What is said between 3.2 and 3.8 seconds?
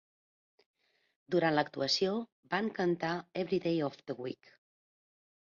"Every